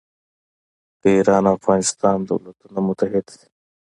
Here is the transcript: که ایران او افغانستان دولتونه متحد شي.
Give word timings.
که 1.01 1.07
ایران 1.15 1.43
او 1.47 1.53
افغانستان 1.57 2.17
دولتونه 2.29 2.79
متحد 2.87 3.25
شي. 3.37 3.45